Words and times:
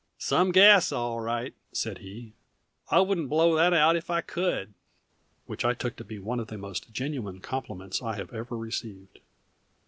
"Some 0.17 0.51
gas, 0.51 0.91
all 0.91 1.19
right!" 1.19 1.53
said 1.73 1.99
he. 1.99 2.33
"I 2.89 3.01
wouldn't 3.01 3.29
blow 3.29 3.55
that 3.55 3.71
out 3.71 3.95
if 3.95 4.09
I 4.09 4.21
could!" 4.21 4.73
Which 5.45 5.63
I 5.63 5.75
took 5.75 5.95
to 5.97 6.03
be 6.03 6.17
one 6.17 6.39
of 6.39 6.47
the 6.47 6.57
most 6.57 6.91
genuine 6.91 7.39
compliments 7.39 8.01
I 8.01 8.15
have 8.15 8.33
ever 8.33 8.57
received. 8.57 9.19